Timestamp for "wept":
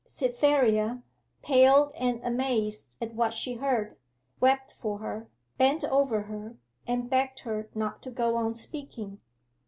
4.39-4.73